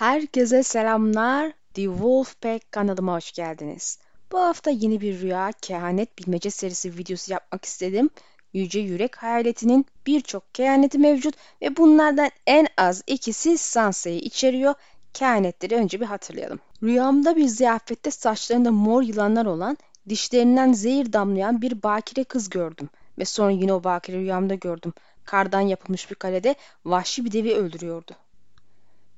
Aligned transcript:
Herkese 0.00 0.62
selamlar. 0.62 1.52
The 1.74 1.82
Wolfpack 1.82 2.72
kanalıma 2.72 3.14
hoş 3.14 3.32
geldiniz. 3.32 3.98
Bu 4.32 4.38
hafta 4.38 4.70
yeni 4.70 5.00
bir 5.00 5.20
rüya 5.20 5.52
kehanet 5.62 6.18
bilmece 6.18 6.50
serisi 6.50 6.98
videosu 6.98 7.32
yapmak 7.32 7.64
istedim. 7.64 8.10
Yüce 8.52 8.80
Yürek 8.80 9.16
Hayaletinin 9.16 9.86
birçok 10.06 10.54
kehaneti 10.54 10.98
mevcut 10.98 11.34
ve 11.62 11.76
bunlardan 11.76 12.30
en 12.46 12.66
az 12.76 13.02
ikisi 13.06 13.58
Sansa'yı 13.58 14.18
içeriyor. 14.18 14.74
Kehanetleri 15.14 15.74
önce 15.74 16.00
bir 16.00 16.06
hatırlayalım. 16.06 16.60
Rüyamda 16.82 17.36
bir 17.36 17.46
ziyafette 17.46 18.10
saçlarında 18.10 18.70
mor 18.70 19.02
yılanlar 19.02 19.46
olan, 19.46 19.78
dişlerinden 20.08 20.72
zehir 20.72 21.12
damlayan 21.12 21.62
bir 21.62 21.82
bakire 21.82 22.24
kız 22.24 22.50
gördüm. 22.50 22.88
Ve 23.18 23.24
sonra 23.24 23.50
yine 23.50 23.72
o 23.72 23.84
bakire 23.84 24.16
rüyamda 24.16 24.54
gördüm. 24.54 24.92
Kardan 25.24 25.60
yapılmış 25.60 26.10
bir 26.10 26.16
kalede 26.16 26.54
vahşi 26.84 27.24
bir 27.24 27.32
devi 27.32 27.54
öldürüyordu. 27.54 28.12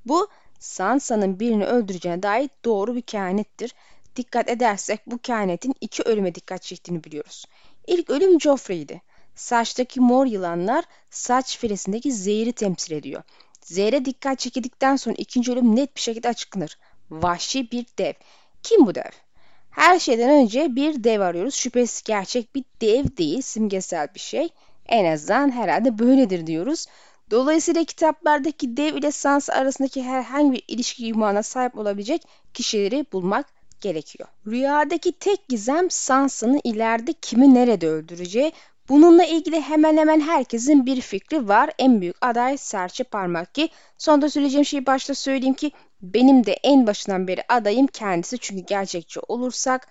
Bu 0.06 0.28
Sansa'nın 0.62 1.40
birini 1.40 1.64
öldüreceğine 1.64 2.22
dair 2.22 2.50
doğru 2.64 2.96
bir 2.96 3.02
kehanettir. 3.02 3.74
Dikkat 4.16 4.50
edersek 4.50 5.00
bu 5.06 5.18
kehanetin 5.18 5.74
iki 5.80 6.02
ölüme 6.02 6.34
dikkat 6.34 6.62
çektiğini 6.62 7.04
biliyoruz. 7.04 7.44
İlk 7.86 8.10
ölüm 8.10 8.40
Joffrey'di. 8.40 9.02
Saçtaki 9.34 10.00
mor 10.00 10.26
yılanlar 10.26 10.84
saç 11.10 11.58
firesindeki 11.58 12.12
zehri 12.12 12.52
temsil 12.52 12.92
ediyor. 12.92 13.22
Zehre 13.60 14.04
dikkat 14.04 14.38
çekildikten 14.38 14.96
sonra 14.96 15.14
ikinci 15.18 15.52
ölüm 15.52 15.76
net 15.76 15.96
bir 15.96 16.00
şekilde 16.00 16.28
açıklanır. 16.28 16.78
Vahşi 17.10 17.70
bir 17.70 17.86
dev. 17.98 18.12
Kim 18.62 18.86
bu 18.86 18.94
dev? 18.94 19.10
Her 19.70 19.98
şeyden 19.98 20.30
önce 20.30 20.76
bir 20.76 21.04
dev 21.04 21.20
arıyoruz. 21.20 21.54
Şüphesiz 21.54 22.02
gerçek 22.02 22.54
bir 22.54 22.64
dev 22.80 23.04
değil, 23.16 23.40
simgesel 23.40 24.08
bir 24.14 24.20
şey. 24.20 24.48
En 24.86 25.12
azından 25.12 25.50
herhalde 25.50 25.98
böyledir 25.98 26.46
diyoruz. 26.46 26.86
Dolayısıyla 27.32 27.84
kitaplardaki 27.84 28.76
dev 28.76 28.96
ile 28.96 29.10
sans 29.10 29.50
arasındaki 29.50 30.02
herhangi 30.02 30.52
bir 30.52 30.62
ilişki 30.68 31.06
imana 31.06 31.42
sahip 31.42 31.78
olabilecek 31.78 32.22
kişileri 32.54 33.06
bulmak 33.12 33.46
gerekiyor. 33.80 34.28
Rüyadaki 34.46 35.12
tek 35.12 35.48
gizem 35.48 35.90
Sansa'nın 35.90 36.60
ileride 36.64 37.12
kimi 37.12 37.54
nerede 37.54 37.88
öldüreceği. 37.88 38.52
Bununla 38.88 39.24
ilgili 39.24 39.60
hemen 39.60 39.96
hemen 39.96 40.20
herkesin 40.20 40.86
bir 40.86 41.00
fikri 41.00 41.48
var. 41.48 41.70
En 41.78 42.00
büyük 42.00 42.16
aday 42.20 42.56
Serçe 42.56 43.04
Parmak 43.04 43.54
ki 43.54 43.68
sonda 43.98 44.30
söyleyeceğim 44.30 44.64
şeyi 44.64 44.86
başta 44.86 45.14
söyleyeyim 45.14 45.54
ki 45.54 45.70
benim 46.02 46.46
de 46.46 46.52
en 46.52 46.86
başından 46.86 47.28
beri 47.28 47.42
adayım 47.48 47.86
kendisi 47.86 48.38
çünkü 48.38 48.64
gerçekçi 48.66 49.20
olursak 49.28 49.88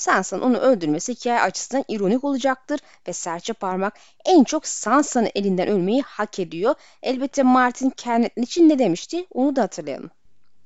Sansa'nın 0.00 0.42
onu 0.42 0.58
öldürmesi 0.58 1.14
hikaye 1.14 1.40
açısından 1.40 1.84
ironik 1.88 2.24
olacaktır 2.24 2.80
ve 3.08 3.12
serçe 3.12 3.52
parmak 3.52 3.94
en 4.24 4.44
çok 4.44 4.66
Sansa'nın 4.66 5.30
elinden 5.34 5.68
ölmeyi 5.68 6.02
hak 6.02 6.38
ediyor. 6.38 6.74
Elbette 7.02 7.42
Martin 7.42 7.90
Kernet'in 7.90 8.42
için 8.42 8.68
ne 8.68 8.78
demişti 8.78 9.26
onu 9.30 9.56
da 9.56 9.62
hatırlayalım. 9.62 10.10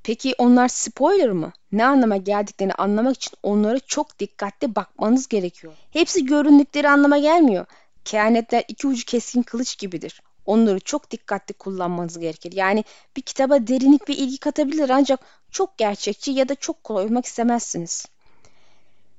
Peki 0.02 0.34
onlar 0.38 0.68
spoiler 0.68 1.30
mı? 1.30 1.52
Ne 1.72 1.86
anlama 1.86 2.16
geldiklerini 2.16 2.74
anlamak 2.74 3.16
için 3.16 3.32
onlara 3.42 3.78
çok 3.80 4.18
dikkatli 4.18 4.74
bakmanız 4.74 5.28
gerekiyor. 5.28 5.72
Hepsi 5.90 6.26
göründükleri 6.26 6.88
anlama 6.88 7.18
gelmiyor. 7.18 7.66
Kehanetler 8.04 8.64
iki 8.68 8.86
ucu 8.86 9.04
keskin 9.04 9.42
kılıç 9.42 9.78
gibidir. 9.78 10.22
Onları 10.46 10.80
çok 10.80 11.10
dikkatli 11.10 11.52
kullanmanız 11.52 12.18
gerekir. 12.18 12.52
Yani 12.52 12.84
bir 13.16 13.22
kitaba 13.22 13.66
derinlik 13.66 14.08
ve 14.08 14.14
ilgi 14.14 14.38
katabilir 14.38 14.90
ancak 14.90 15.20
çok 15.50 15.78
gerçekçi 15.78 16.30
ya 16.30 16.48
da 16.48 16.54
çok 16.54 16.84
kolay 16.84 17.04
olmak 17.04 17.26
istemezsiniz. 17.26 18.06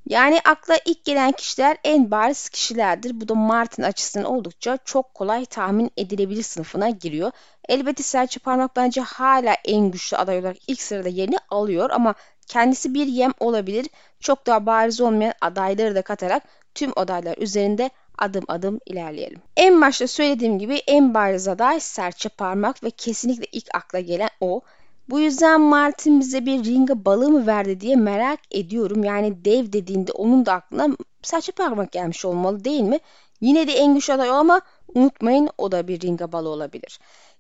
Yani 0.06 0.40
akla 0.46 0.78
ilk 0.86 1.06
gelen 1.06 1.32
kişiler 1.32 1.78
en 1.84 2.12
bariz 2.12 2.50
kişilerdir. 2.50 3.22
Bu 3.22 3.28
da 3.28 3.36
Martin 3.36 3.84
açısından 3.84 4.26
oldukça 4.32 4.78
çok 4.86 5.14
kolay 5.14 5.46
tahmin 5.46 5.92
edilebilir 5.98 6.44
sınıfına 6.44 6.90
giriyor. 6.90 7.32
Elbette 7.70 8.04
serçe 8.04 8.40
parmak 8.40 8.76
bence 8.76 9.02
hala 9.02 9.56
en 9.66 9.92
güçlü 9.92 10.18
aday 10.18 10.40
olarak 10.40 10.58
ilk 10.68 10.82
sırada 10.82 11.10
yerini 11.10 11.38
alıyor 11.50 11.90
ama 11.90 12.16
kendisi 12.48 12.94
bir 12.94 13.08
yem 13.08 13.34
olabilir. 13.40 13.88
Çok 14.20 14.48
daha 14.48 14.66
bariz 14.66 15.02
olmayan 15.02 15.34
adayları 15.42 15.96
da 15.96 16.02
katarak 16.02 16.44
tüm 16.76 16.92
adaylar 16.96 17.38
üzerinde 17.38 17.90
adım 18.18 18.44
adım 18.48 18.80
ilerleyelim. 18.86 19.42
En 19.58 19.82
başta 19.82 20.08
söylediğim 20.08 20.60
gibi 20.60 20.76
en 20.88 21.14
bariz 21.14 21.48
aday 21.48 21.80
serçe 21.80 22.30
parmak 22.30 22.84
ve 22.84 22.90
kesinlikle 22.90 23.46
ilk 23.52 23.68
akla 23.76 24.00
gelen 24.00 24.30
o. 24.42 24.62
Bu 25.10 25.20
yüzden 25.20 25.62
Martin 25.62 26.20
bize 26.20 26.46
bir 26.46 26.64
ringa 26.64 27.06
balığı 27.06 27.30
mı 27.30 27.48
verdi 27.48 27.80
diye 27.80 27.96
merak 27.96 28.40
ediyorum. 28.52 29.04
Yani 29.04 29.46
dev 29.46 29.74
dediğinde 29.74 30.12
onun 30.12 30.46
da 30.46 30.54
aklına 30.54 30.98
serçe 31.22 31.52
parmak 31.52 31.92
gelmiş 31.92 32.26
olmalı 32.26 32.64
değil 32.64 32.82
mi? 32.82 33.00
Yine 33.42 33.68
de 33.68 33.74
en 33.74 33.96
güçlü 33.96 34.14
aday 34.14 34.30
ama 34.30 34.62
unutmayın 34.96 35.50
o 35.58 35.72
da 35.72 35.88
bir 35.88 36.02
ringa 36.02 36.32
balığı 36.32 36.50
olabilir. 36.50 37.00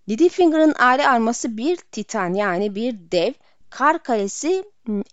Littlefinger'ın 0.09 0.73
aile 0.79 1.07
arması 1.07 1.57
bir 1.57 1.75
titan 1.75 2.33
yani 2.33 2.75
bir 2.75 3.11
dev. 3.11 3.33
Kar 3.69 4.03
kalesi 4.03 4.63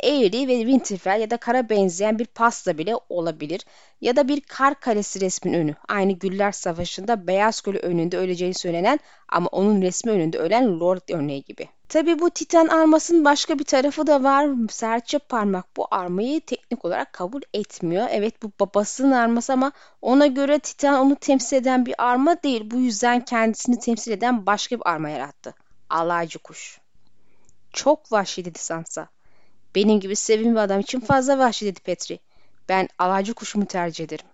Eğri 0.02 0.48
ve 0.48 0.60
Winterfell 0.60 1.20
ya 1.20 1.30
da 1.30 1.36
kara 1.36 1.68
benzeyen 1.68 2.18
bir 2.18 2.26
pasta 2.26 2.78
bile 2.78 2.94
olabilir. 3.08 3.60
Ya 4.00 4.16
da 4.16 4.28
bir 4.28 4.40
kar 4.40 4.80
kalesi 4.80 5.20
resmin 5.20 5.52
önü. 5.52 5.74
Aynı 5.88 6.12
Güller 6.12 6.52
Savaşı'nda 6.52 7.26
Beyaz 7.26 7.60
Kölü 7.60 7.78
önünde 7.78 8.18
öleceğini 8.18 8.54
söylenen 8.54 9.00
ama 9.28 9.48
onun 9.52 9.82
resmi 9.82 10.10
önünde 10.12 10.38
ölen 10.38 10.80
Lord 10.80 11.08
örneği 11.12 11.42
gibi. 11.42 11.68
Tabi 11.92 12.18
bu 12.18 12.30
Titan 12.30 12.68
armasının 12.68 13.24
başka 13.24 13.58
bir 13.58 13.64
tarafı 13.64 14.06
da 14.06 14.22
var. 14.22 14.48
Serçe 14.70 15.18
parmak 15.18 15.76
bu 15.76 15.86
armayı 15.90 16.40
teknik 16.40 16.84
olarak 16.84 17.12
kabul 17.12 17.42
etmiyor. 17.54 18.06
Evet 18.10 18.42
bu 18.42 18.52
babasının 18.60 19.12
arması 19.12 19.52
ama 19.52 19.72
ona 20.02 20.26
göre 20.26 20.58
Titan 20.58 21.00
onu 21.06 21.16
temsil 21.16 21.56
eden 21.56 21.86
bir 21.86 21.94
arma 21.98 22.42
değil. 22.42 22.70
Bu 22.70 22.76
yüzden 22.76 23.24
kendisini 23.24 23.78
temsil 23.78 24.12
eden 24.12 24.46
başka 24.46 24.76
bir 24.76 24.88
arma 24.90 25.08
yarattı. 25.08 25.54
Alaycı 25.90 26.38
kuş. 26.38 26.80
Çok 27.72 28.12
vahşi 28.12 28.44
dedi 28.44 28.58
Sansa. 28.58 29.08
Benim 29.74 30.00
gibi 30.00 30.16
sevimli 30.16 30.60
adam 30.60 30.80
için 30.80 31.00
fazla 31.00 31.38
vahşi 31.38 31.66
dedi 31.66 31.80
Petri. 31.80 32.18
Ben 32.68 32.88
alaycı 32.98 33.34
kuşumu 33.34 33.66
tercih 33.66 34.04
ederim. 34.04 34.26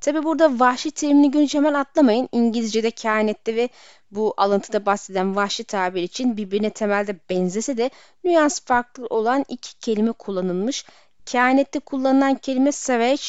Tabi 0.00 0.24
burada 0.24 0.60
vahşi 0.60 0.90
terimini 0.90 1.30
görünce 1.30 1.58
hemen 1.58 1.74
atlamayın. 1.74 2.28
İngilizce'de 2.32 2.90
kehanette 2.90 3.56
ve 3.56 3.68
bu 4.10 4.34
alıntıda 4.36 4.86
bahseden 4.86 5.36
vahşi 5.36 5.64
tabir 5.64 6.02
için 6.02 6.36
birbirine 6.36 6.70
temelde 6.70 7.16
benzese 7.30 7.76
de 7.76 7.90
nüans 8.24 8.60
farklı 8.60 9.06
olan 9.06 9.44
iki 9.48 9.78
kelime 9.78 10.12
kullanılmış. 10.12 10.84
Kehanette 11.26 11.78
kullanılan 11.78 12.34
kelime 12.34 12.72
savage, 12.72 13.22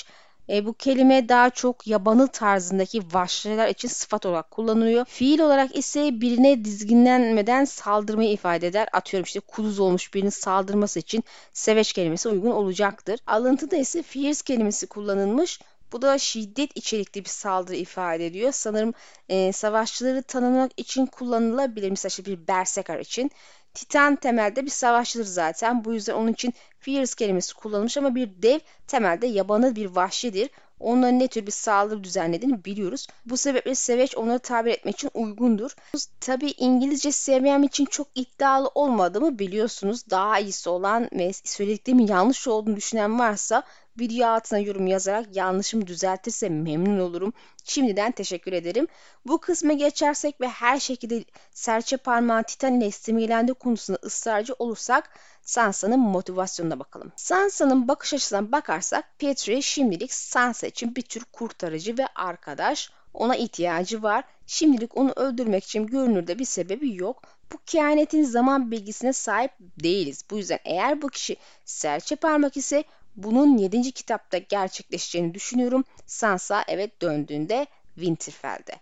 e, 0.49 0.65
bu 0.65 0.73
kelime 0.73 1.29
daha 1.29 1.49
çok 1.49 1.87
yabanıl 1.87 2.27
tarzındaki 2.27 3.01
vahşiler 3.13 3.69
için 3.69 3.87
sıfat 3.87 4.25
olarak 4.25 4.51
kullanılıyor. 4.51 5.05
Fiil 5.05 5.39
olarak 5.39 5.75
ise 5.77 6.21
birine 6.21 6.65
dizginlenmeden 6.65 7.65
saldırmayı 7.65 8.31
ifade 8.31 8.67
eder. 8.67 8.87
Atıyorum 8.93 9.25
işte 9.25 9.39
kuduz 9.39 9.79
olmuş 9.79 10.13
birinin 10.13 10.29
saldırması 10.29 10.99
için 10.99 11.23
seveç 11.53 11.93
kelimesi 11.93 12.29
uygun 12.29 12.51
olacaktır. 12.51 13.19
Alıntıda 13.27 13.75
ise 13.77 14.01
fierce 14.01 14.43
kelimesi 14.43 14.87
kullanılmış. 14.87 15.59
Bu 15.91 16.01
da 16.01 16.17
şiddet 16.17 16.77
içerikli 16.77 17.23
bir 17.23 17.29
saldırı 17.29 17.75
ifade 17.75 18.25
ediyor. 18.25 18.51
Sanırım 18.51 18.93
e, 19.29 19.51
savaşçıları 19.51 20.23
tanımlamak 20.23 20.71
için 20.77 21.05
kullanılabilir. 21.05 21.89
Mesela 21.89 22.09
işte 22.09 22.25
bir 22.25 22.47
berserker 22.47 22.99
için. 22.99 23.31
Titan 23.73 24.15
temelde 24.15 24.65
bir 24.65 24.69
savaşçıdır 24.69 25.25
zaten. 25.25 25.85
Bu 25.85 25.93
yüzden 25.93 26.13
onun 26.13 26.33
için 26.33 26.53
fierce 26.79 27.15
kelimesi 27.15 27.53
kullanılmış 27.53 27.97
ama 27.97 28.15
bir 28.15 28.41
dev 28.41 28.59
temelde 28.87 29.27
yabanıl 29.27 29.75
bir 29.75 29.85
vahşidir. 29.85 30.49
Onların 30.81 31.19
ne 31.19 31.27
tür 31.27 31.45
bir 31.45 31.51
saldırı 31.51 32.03
düzenlediğini 32.03 32.65
biliyoruz. 32.65 33.07
Bu 33.25 33.37
sebeple 33.37 33.75
Seveç 33.75 34.17
onları 34.17 34.39
tabir 34.39 34.71
etmek 34.71 34.95
için 34.95 35.09
uygundur. 35.13 35.71
Tabi 36.19 36.51
İngilizce 36.51 37.11
sevmem 37.11 37.63
için 37.63 37.85
çok 37.85 38.07
iddialı 38.15 38.67
olmadığımı 38.75 39.39
biliyorsunuz. 39.39 40.09
Daha 40.09 40.39
iyisi 40.39 40.69
olan 40.69 41.09
ve 41.13 41.31
söylediklerimin 41.33 42.07
yanlış 42.07 42.47
olduğunu 42.47 42.75
düşünen 42.75 43.19
varsa 43.19 43.63
Video 43.99 44.27
altına 44.27 44.59
yorum 44.59 44.87
yazarak 44.87 45.35
yanlışımı 45.35 45.87
düzeltirse 45.87 46.49
memnun 46.49 46.99
olurum. 46.99 47.33
Şimdiden 47.63 48.11
teşekkür 48.11 48.53
ederim. 48.53 48.87
Bu 49.25 49.39
kısma 49.39 49.73
geçersek 49.73 50.41
ve 50.41 50.47
her 50.47 50.79
şekilde 50.79 51.23
serçe 51.51 51.97
parmağı 51.97 52.43
Titan 52.43 52.81
ile 52.81 52.91
simgelendiği 52.91 53.55
konusunda 53.55 53.99
ısrarcı 54.03 54.53
olursak 54.59 55.09
Sansa'nın 55.41 55.99
motivasyonuna 55.99 56.79
bakalım. 56.79 57.11
Sansa'nın 57.15 57.87
bakış 57.87 58.13
açısından 58.13 58.51
bakarsak 58.51 59.19
Petri 59.19 59.63
şimdilik 59.63 60.13
Sansa 60.13 60.67
için 60.67 60.95
bir 60.95 61.01
tür 61.01 61.23
kurtarıcı 61.23 61.97
ve 61.97 62.07
arkadaş. 62.15 62.91
Ona 63.13 63.35
ihtiyacı 63.35 64.03
var. 64.03 64.23
Şimdilik 64.47 64.97
onu 64.97 65.13
öldürmek 65.15 65.63
için 65.63 65.87
görünürde 65.87 66.39
bir 66.39 66.45
sebebi 66.45 66.95
yok. 66.95 67.21
Bu 67.53 67.57
kehanetin 67.65 68.23
zaman 68.23 68.71
bilgisine 68.71 69.13
sahip 69.13 69.51
değiliz. 69.59 70.23
Bu 70.31 70.37
yüzden 70.37 70.59
eğer 70.65 71.01
bu 71.01 71.07
kişi 71.07 71.37
serçe 71.65 72.15
parmak 72.15 72.57
ise 72.57 72.83
bunun 73.15 73.57
7. 73.57 73.91
kitapta 73.91 74.37
gerçekleşeceğini 74.37 75.33
düşünüyorum. 75.33 75.83
Sansa 76.05 76.63
evet 76.67 77.01
döndüğünde 77.01 77.67
Winterfell'de. 77.95 78.75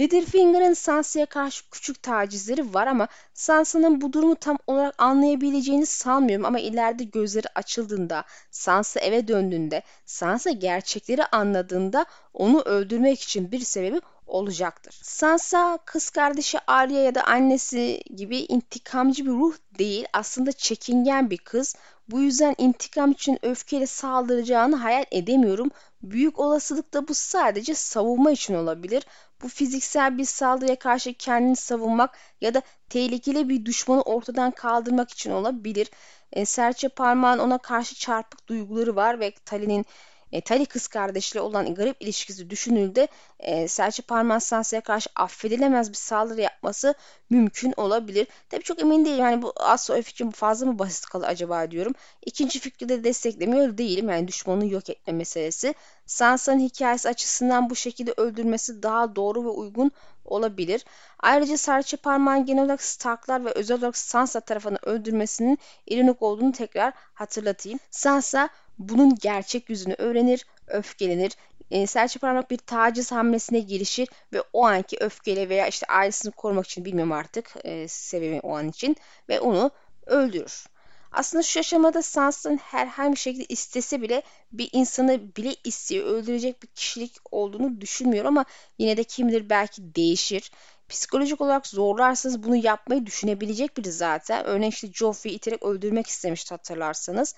Littlefinger'ın 0.00 0.72
Sansa'ya 0.72 1.26
karşı 1.26 1.70
küçük 1.70 2.02
tacizleri 2.02 2.74
var 2.74 2.86
ama 2.86 3.08
Sansa'nın 3.34 4.00
bu 4.00 4.12
durumu 4.12 4.36
tam 4.36 4.58
olarak 4.66 4.94
anlayabileceğini 4.98 5.86
sanmıyorum 5.86 6.44
ama 6.44 6.60
ileride 6.60 7.04
gözleri 7.04 7.46
açıldığında, 7.54 8.24
Sansa 8.50 9.00
eve 9.00 9.28
döndüğünde, 9.28 9.82
Sansa 10.06 10.50
gerçekleri 10.50 11.26
anladığında 11.26 12.06
onu 12.32 12.60
öldürmek 12.60 13.22
için 13.22 13.52
bir 13.52 13.60
sebebi 13.60 14.00
olacaktır. 14.26 15.00
Sansa 15.02 15.78
kız 15.84 16.10
kardeşi 16.10 16.58
Arya 16.66 17.02
ya 17.02 17.14
da 17.14 17.24
annesi 17.24 18.02
gibi 18.16 18.38
intikamcı 18.38 19.24
bir 19.24 19.30
ruh 19.30 19.54
değil. 19.78 20.06
Aslında 20.12 20.52
çekingen 20.52 21.30
bir 21.30 21.38
kız. 21.38 21.76
Bu 22.08 22.20
yüzden 22.20 22.54
intikam 22.58 23.12
için 23.12 23.38
öfkeyle 23.42 23.86
saldıracağını 23.86 24.76
hayal 24.76 25.04
edemiyorum. 25.10 25.70
Büyük 26.02 26.38
olasılıkla 26.38 27.08
bu 27.08 27.14
sadece 27.14 27.74
savunma 27.74 28.30
için 28.30 28.54
olabilir. 28.54 29.06
Bu 29.42 29.48
fiziksel 29.48 30.18
bir 30.18 30.24
saldırıya 30.24 30.78
karşı 30.78 31.14
kendini 31.14 31.56
savunmak 31.56 32.18
ya 32.40 32.54
da 32.54 32.62
tehlikeli 32.88 33.48
bir 33.48 33.64
düşmanı 33.64 34.02
ortadan 34.02 34.50
kaldırmak 34.50 35.10
için 35.10 35.30
olabilir. 35.30 35.90
E, 36.32 36.44
serçe 36.44 36.88
parmağın 36.88 37.38
ona 37.38 37.58
karşı 37.58 37.94
çarpık 37.94 38.48
duyguları 38.48 38.96
var 38.96 39.20
ve 39.20 39.34
Tali'nin 39.44 39.86
e, 40.32 40.40
Tali 40.40 40.66
kız 40.66 40.86
kardeşle 40.86 41.40
olan 41.40 41.74
garip 41.74 42.02
ilişkisi 42.02 42.50
düşünüldü. 42.50 43.06
E, 43.38 43.66
Parmağın 44.08 44.38
Sansa'ya 44.38 44.80
karşı 44.80 45.10
affedilemez 45.16 45.90
bir 45.90 45.96
saldırı 45.96 46.40
yapması 46.40 46.94
mümkün 47.30 47.74
olabilir. 47.76 48.26
Tabii 48.50 48.62
çok 48.62 48.80
emin 48.80 49.04
değilim. 49.04 49.18
Yani 49.18 49.42
bu 49.42 49.52
Asya 49.56 49.98
için 49.98 50.30
fazla 50.30 50.66
mı 50.66 50.78
basit 50.78 51.06
kalır 51.06 51.26
acaba 51.28 51.70
diyorum. 51.70 51.92
İkinci 52.26 52.58
fikri 52.58 52.88
de 52.88 53.04
desteklemiyor 53.04 53.78
değilim. 53.78 54.08
Yani 54.08 54.28
düşmanı 54.28 54.66
yok 54.66 54.90
etme 54.90 55.12
meselesi. 55.12 55.74
Sansa'nın 56.06 56.60
hikayesi 56.60 57.08
açısından 57.08 57.70
bu 57.70 57.76
şekilde 57.76 58.14
öldürmesi 58.16 58.82
daha 58.82 59.16
doğru 59.16 59.44
ve 59.44 59.48
uygun 59.48 59.90
olabilir. 60.24 60.84
Ayrıca 61.18 61.56
Serçe 61.56 61.96
Parmağın 61.96 62.46
genel 62.46 62.64
olarak 62.64 62.82
Starklar 62.82 63.44
ve 63.44 63.50
özel 63.50 63.78
olarak 63.78 63.96
Sansa 63.96 64.40
tarafından 64.40 64.88
öldürmesinin 64.88 65.58
ironik 65.86 66.22
olduğunu 66.22 66.52
tekrar 66.52 66.92
hatırlatayım. 67.14 67.78
Sansa 67.90 68.48
bunun 68.78 69.14
gerçek 69.14 69.70
yüzünü 69.70 69.94
öğrenir, 69.98 70.46
öfkelenir. 70.66 71.32
E, 71.70 71.86
serçe 71.86 72.18
parmak 72.18 72.50
bir 72.50 72.58
taciz 72.58 73.12
hamlesine 73.12 73.58
girişir 73.58 74.08
ve 74.32 74.42
o 74.52 74.66
anki 74.66 74.96
öfkeyle 75.00 75.48
veya 75.48 75.66
işte 75.66 75.86
ailesini 75.86 76.32
korumak 76.32 76.66
için 76.66 76.84
bilmiyorum 76.84 77.12
artık 77.12 77.54
e, 77.64 77.88
sebebi 77.88 78.40
o 78.42 78.56
an 78.56 78.68
için 78.68 78.96
ve 79.28 79.40
onu 79.40 79.70
öldürür. 80.06 80.64
Aslında 81.12 81.42
şu 81.42 81.60
aşamada 81.60 82.02
Sansa'nın 82.02 82.56
herhangi 82.56 83.12
bir 83.12 83.20
şekilde 83.20 83.44
istese 83.44 84.02
bile 84.02 84.22
bir 84.52 84.70
insanı 84.72 85.36
bile 85.36 85.56
istiyor 85.64 86.06
öldürecek 86.06 86.62
bir 86.62 86.68
kişilik 86.68 87.16
olduğunu 87.30 87.80
düşünmüyor 87.80 88.24
ama 88.24 88.44
yine 88.78 88.96
de 88.96 89.04
kim 89.04 89.28
bilir 89.28 89.50
belki 89.50 89.94
değişir. 89.94 90.50
Psikolojik 90.88 91.40
olarak 91.40 91.66
zorlarsanız 91.66 92.42
bunu 92.42 92.56
yapmayı 92.56 93.06
düşünebilecek 93.06 93.76
biri 93.76 93.92
zaten. 93.92 94.44
Örneğin 94.44 94.72
işte 94.72 94.92
Joffrey'i 94.92 95.36
iterek 95.36 95.62
öldürmek 95.62 96.06
istemiş 96.06 96.50
hatırlarsanız. 96.50 97.34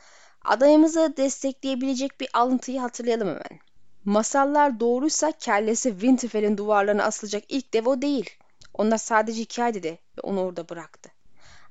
Adayımızı 0.47 1.15
destekleyebilecek 1.17 2.21
bir 2.21 2.29
alıntıyı 2.33 2.81
hatırlayalım 2.81 3.29
hemen. 3.29 3.61
Masallar 4.05 4.81
doğruysa 4.81 5.33
kellesi 5.33 5.91
Winterfell'in 5.91 6.57
duvarlarına 6.57 7.05
asılacak 7.05 7.45
ilk 7.49 7.75
dev 7.75 7.87
o 7.87 8.03
değil. 8.03 8.31
Onlar 8.75 8.99
sadece 8.99 9.43
hikaye 9.43 9.75
dedi 9.75 9.99
ve 10.19 10.21
onu 10.21 10.41
orada 10.41 10.69
bıraktı. 10.69 11.11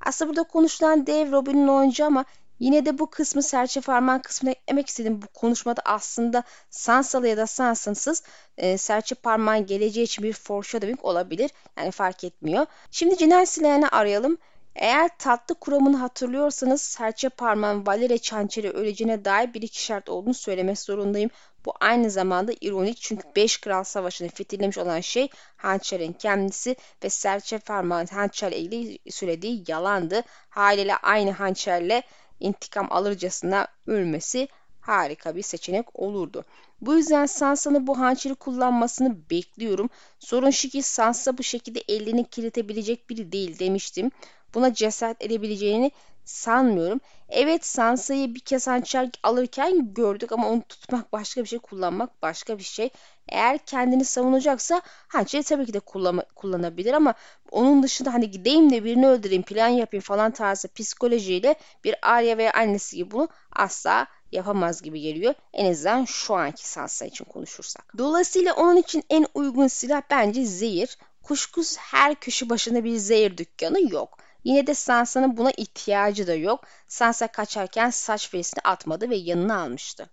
Aslında 0.06 0.30
burada 0.30 0.44
konuşulan 0.44 1.07
dev 1.07 1.31
Robin'in 1.31 1.68
oyuncu 1.68 2.06
ama 2.06 2.25
yine 2.60 2.86
de 2.86 3.00
bu 3.00 3.10
kısmı 3.10 3.44
serçe 3.44 3.81
parmağın 3.81 4.19
kısmına 4.19 4.51
eklemek 4.51 4.88
istedim. 4.88 5.22
Bu 5.22 5.27
konuşmada 5.27 5.81
aslında 5.86 6.44
Sansalı 6.69 7.27
ya 7.27 7.38
da 7.38 7.48
Sansa'nsız 7.48 8.24
e, 8.57 8.77
serçe 8.77 9.16
parmağın 9.16 9.66
geleceği 9.66 10.04
için 10.04 10.24
bir 10.24 10.33
foreshadowing 10.33 11.06
olabilir. 11.06 11.51
Yani 11.77 11.92
fark 11.92 12.24
etmiyor. 12.24 12.66
Şimdi 12.92 13.18
cinayet 13.18 13.50
silahını 13.50 13.92
arayalım. 13.92 14.38
Eğer 14.75 15.10
tatlı 15.18 15.56
kuramını 15.56 15.98
hatırlıyorsanız 15.98 16.81
serçe 16.81 17.30
parmağın 17.30 17.86
Valeria 17.86 18.18
Çançeri 18.18 18.69
öleceğine 18.69 19.25
dair 19.25 19.54
bir 19.54 19.62
iki 19.62 19.83
şart 19.83 20.10
olduğunu 20.10 20.33
söylemek 20.33 20.80
zorundayım. 20.80 21.30
Bu 21.66 21.74
aynı 21.80 22.12
zamanda 22.12 22.54
ironik 22.62 22.98
çünkü 23.01 23.24
5 23.36 23.57
Kral 23.57 23.83
Savaşı'nı 23.83 24.30
fethedilmiş 24.30 24.77
olan 24.77 25.00
şey 25.00 25.30
hançerin 25.56 26.13
kendisi 26.13 26.75
ve 27.04 27.10
serçe 27.10 27.57
parmağın 27.57 28.06
hançerle 28.06 28.57
ilgili 28.57 29.12
söylediği 29.12 29.63
yalandı. 29.68 30.24
Haliyle 30.50 30.95
aynı 30.95 31.31
hançerle 31.31 32.04
intikam 32.39 32.88
alırcasına 32.89 33.68
ölmesi 33.88 34.48
harika 34.81 35.36
bir 35.36 35.42
seçenek 35.42 36.00
olurdu. 36.00 36.45
Bu 36.81 36.95
yüzden 36.95 37.25
Sansa'nın 37.25 37.88
bu 37.88 38.00
hançeri 38.00 38.36
kullanmasını 38.36 39.30
bekliyorum. 39.30 39.89
Sorun 40.19 40.50
şu 40.50 40.69
ki 40.69 40.83
Sansa 40.83 41.38
bu 41.38 41.44
şekilde 41.44 41.83
elini 41.88 42.30
kirletebilecek 42.30 43.10
biri 43.10 43.31
değil 43.31 43.60
demiştim 43.60 44.12
buna 44.56 44.74
cesaret 44.74 45.22
edebileceğini 45.22 45.92
sanmıyorum. 46.25 47.00
Evet 47.30 47.66
Sansa'yı 47.66 48.36
bir 48.36 48.40
kez 48.40 48.68
hançer 48.68 49.10
alırken 49.24 49.94
gördük 49.94 50.31
ama 50.31 50.50
onu 50.50 50.62
tutmak 50.62 51.13
başka 51.13 51.44
bir 51.44 51.48
şey, 51.48 51.60
kullanmak 51.60 52.22
başka 52.22 52.57
bir 52.57 52.63
şey. 52.63 52.90
Eğer 53.30 53.57
kendini 53.57 54.06
savunacaksa 54.06 54.81
hançeri 55.07 55.44
tabii 55.44 55.66
ki 55.66 55.74
de 55.74 55.80
kullan 55.80 56.24
kullanabilir 56.36 56.94
ama 56.94 57.13
onun 57.52 57.84
dışında 57.84 58.13
hani 58.13 58.31
gideyim 58.31 58.69
de 58.69 58.84
birini 58.84 59.07
öldüreyim, 59.07 59.44
plan 59.44 59.68
yapayım 59.68 60.02
falan 60.02 60.31
tarzı 60.31 60.68
psikolojiyle 60.68 61.56
bir 61.84 61.96
Arya 62.01 62.38
veya 62.38 62.54
annesi 62.54 62.96
gibi 62.96 63.12
bunu 63.12 63.30
asla 63.51 64.08
yapamaz 64.31 64.81
gibi 64.81 65.01
geliyor. 65.01 65.34
En 65.54 65.72
azından 65.72 66.06
şu 66.06 66.36
anki 66.36 66.68
Sansa 66.68 67.06
için 67.06 67.25
konuşursak. 67.25 67.94
Dolayısıyla 67.98 68.54
onun 68.54 68.78
için 68.78 69.04
en 69.10 69.28
uygun 69.34 69.68
silah 69.68 70.01
bence 70.10 70.46
zehir. 70.46 70.98
Kuşkusuz 71.24 71.78
her 71.78 72.16
köşe 72.16 72.50
başında 72.50 72.84
bir 72.84 72.96
zehir 72.98 73.38
dükkanı 73.38 73.94
yok. 73.94 74.18
Yine 74.45 74.68
de 74.68 74.74
Sansa'nın 74.74 75.38
buna 75.38 75.51
ihtiyacı 75.51 76.27
da 76.27 76.36
yok. 76.36 76.63
Sansa 76.88 77.27
kaçarken 77.27 77.89
saç 77.89 78.30
ferisini 78.30 78.62
atmadı 78.63 79.09
ve 79.09 79.15
yanına 79.15 79.62
almıştı. 79.62 80.09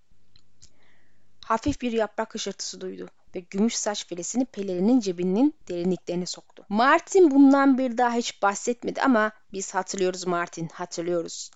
Hafif 1.44 1.80
bir 1.80 1.92
yaprak 1.92 2.34
hışırtısı 2.34 2.80
duydu 2.80 3.08
ve 3.34 3.40
gümüş 3.40 3.76
saç 3.76 4.06
feresini 4.06 4.44
pelerinin 4.44 5.00
cebinin 5.00 5.54
derinliklerine 5.68 6.26
soktu. 6.26 6.66
Martin 6.68 7.30
bundan 7.30 7.78
bir 7.78 7.98
daha 7.98 8.14
hiç 8.14 8.42
bahsetmedi 8.42 9.02
ama 9.02 9.32
biz 9.52 9.74
hatırlıyoruz 9.74 10.26
Martin, 10.26 10.68
hatırlıyoruz. 10.68 11.50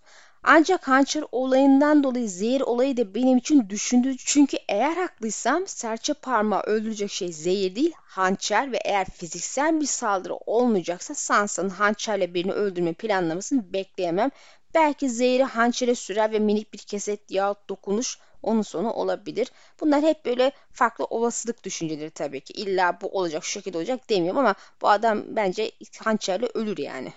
Ancak 0.49 0.89
hançer 0.89 1.25
olayından 1.33 2.05
dolayı 2.05 2.29
zehir 2.29 2.61
olayı 2.61 2.97
da 2.97 3.15
benim 3.15 3.39
için 3.39 3.69
düşündü. 3.69 4.17
Çünkü 4.17 4.57
eğer 4.69 4.97
haklıysam 4.97 5.67
serçe 5.67 6.15
parmağı 6.15 6.61
öldürecek 6.63 7.11
şey 7.11 7.33
zehir 7.33 7.75
değil 7.75 7.93
hançer 7.97 8.73
ve 8.73 8.79
eğer 8.85 9.07
fiziksel 9.11 9.81
bir 9.81 9.87
saldırı 9.87 10.35
olmayacaksa 10.35 11.15
Sansa'nın 11.15 11.69
hançerle 11.69 12.35
birini 12.35 12.53
öldürme 12.53 12.93
planlamasını 12.93 13.73
bekleyemem. 13.73 14.31
Belki 14.75 15.11
zehri 15.11 15.45
hançere 15.45 15.95
sürer 15.95 16.33
ve 16.33 16.39
minik 16.39 16.73
bir 16.73 16.79
keset 16.79 17.31
yahut 17.31 17.69
dokunuş 17.69 18.19
onun 18.43 18.63
sonu 18.63 18.93
olabilir. 18.93 19.53
Bunlar 19.81 20.03
hep 20.03 20.25
böyle 20.25 20.53
farklı 20.73 21.05
olasılık 21.05 21.65
düşünceleri 21.65 22.11
tabii 22.11 22.41
ki. 22.41 22.53
İlla 22.53 22.99
bu 23.01 23.09
olacak 23.09 23.45
şu 23.45 23.51
şekilde 23.51 23.79
olacak 23.79 24.11
demiyorum 24.11 24.39
ama 24.39 24.55
bu 24.83 24.89
adam 24.89 25.23
bence 25.37 25.71
hançerle 26.05 26.47
ölür 26.55 26.79
yani. 26.79 27.13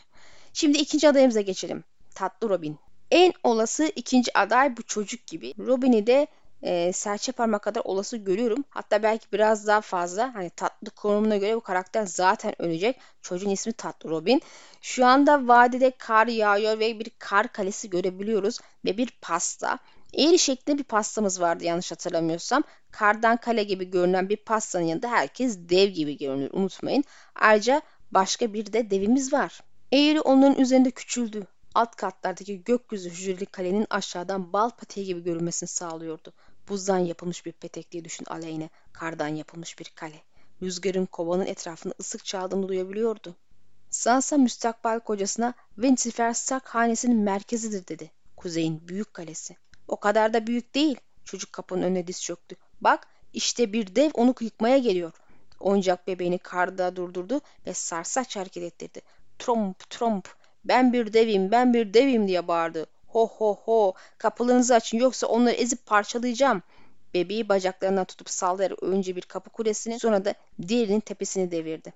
Şimdi 0.54 0.78
ikinci 0.78 1.10
adayımıza 1.10 1.42
geçelim. 1.42 1.84
Tatlı 2.16 2.50
Robin. 2.50 2.89
En 3.12 3.34
olası 3.44 3.92
ikinci 3.96 4.38
aday 4.38 4.78
bu 4.78 4.84
çocuk 4.84 5.28
gibi. 5.28 5.54
Robin'i 5.60 6.08
de 6.08 6.28
e, 6.64 6.94
serçe 6.94 7.32
parmak 7.32 7.64
kadar 7.64 7.82
olası 7.86 8.18
görüyorum. 8.18 8.64
Hatta 8.70 9.04
belki 9.04 9.26
biraz 9.34 9.68
daha 9.68 9.82
fazla. 9.82 10.36
Hani 10.36 10.50
tatlı 10.50 10.90
konumuna 10.90 11.38
göre 11.38 11.56
bu 11.56 11.62
karakter 11.62 12.06
zaten 12.06 12.62
ölecek. 12.62 13.00
Çocuğun 13.22 13.50
ismi 13.50 13.74
Tatlı 13.74 14.10
Robin. 14.10 14.42
Şu 14.82 15.06
anda 15.06 15.48
vadide 15.48 15.92
kar 15.98 16.28
yağıyor 16.28 16.80
ve 16.80 17.00
bir 17.00 17.12
kar 17.20 17.48
kalesi 17.48 17.90
görebiliyoruz. 17.90 18.60
Ve 18.86 18.98
bir 18.98 19.18
pasta. 19.22 19.80
Eğri 20.14 20.40
şeklinde 20.40 20.78
bir 20.78 20.84
pastamız 20.84 21.42
vardı 21.42 21.64
yanlış 21.64 21.92
hatırlamıyorsam. 21.92 22.64
Kardan 22.92 23.38
kale 23.38 23.64
gibi 23.64 23.90
görünen 23.92 24.30
bir 24.30 24.38
pastanın 24.38 24.86
yanında 24.86 25.12
herkes 25.12 25.58
dev 25.58 25.88
gibi 25.88 26.18
görünür 26.18 26.50
unutmayın. 26.54 27.04
Ayrıca 27.36 27.82
başka 28.12 28.54
bir 28.54 28.74
de 28.74 28.90
devimiz 28.92 29.34
var. 29.34 29.60
Eğri 29.92 30.22
onların 30.22 30.62
üzerinde 30.62 30.92
küçüldü 30.92 31.48
alt 31.76 31.96
katlardaki 31.96 32.64
gökyüzü 32.64 33.10
hücreli 33.10 33.46
kalenin 33.46 33.88
aşağıdan 33.90 34.54
bal 34.54 34.70
patiği 34.70 35.06
gibi 35.06 35.24
görünmesini 35.24 35.70
sağlıyordu. 35.70 36.34
Buzdan 36.70 36.98
yapılmış 36.98 37.46
bir 37.46 37.52
petek 37.52 37.92
diye 37.92 38.06
düşün 38.06 38.26
aleyhine, 38.26 38.70
kardan 38.94 39.28
yapılmış 39.28 39.80
bir 39.80 39.92
kale. 39.96 40.22
Rüzgarın 40.62 41.06
kovanın 41.06 41.46
etrafını 41.46 41.94
ısık 42.00 42.26
çaldığını 42.26 42.68
duyabiliyordu. 42.68 43.36
Sansa 43.90 44.38
müstakbel 44.38 45.00
kocasına 45.00 45.54
Winterfell 45.76 46.34
Stark 46.34 46.68
hanesinin 46.68 47.18
merkezidir 47.18 47.88
dedi. 47.88 48.12
Kuzeyin 48.36 48.88
büyük 48.88 49.14
kalesi. 49.14 49.58
O 49.88 50.00
kadar 50.00 50.34
da 50.34 50.48
büyük 50.48 50.76
değil. 50.76 51.00
Çocuk 51.26 51.54
kapının 51.54 51.84
önüne 51.84 52.08
diz 52.08 52.22
çöktü. 52.24 52.56
Bak 52.82 53.08
işte 53.34 53.74
bir 53.74 53.96
dev 53.96 54.12
onu 54.14 54.36
yıkmaya 54.40 54.78
geliyor. 54.78 55.12
Oyuncak 55.60 56.08
bebeğini 56.08 56.38
karda 56.38 56.96
durdurdu 56.96 57.42
ve 57.66 57.74
sarsaç 57.74 58.36
hareket 58.36 58.64
ettirdi. 58.64 59.02
Tromp 59.40 59.90
tromp 59.90 60.39
ben 60.66 60.94
bir 60.94 61.14
devim, 61.14 61.52
ben 61.52 61.74
bir 61.74 61.94
devim 61.94 62.28
diye 62.28 62.48
bağırdı. 62.48 62.86
Ho 63.08 63.28
ho 63.28 63.60
ho, 63.66 63.94
kapılarınızı 64.18 64.76
açın 64.76 64.98
yoksa 64.98 65.28
onları 65.28 65.56
ezip 65.56 65.86
parçalayacağım. 65.86 66.64
bebeği 67.14 67.50
bacaklarından 67.50 68.06
tutup 68.06 68.30
sallayarak 68.30 68.84
önce 68.84 69.16
bir 69.16 69.22
kapı 69.22 69.50
kulesini 69.50 70.00
sonra 70.00 70.26
da 70.26 70.34
diğerinin 70.68 71.00
tepesini 71.00 71.52
devirdi. 71.52 71.94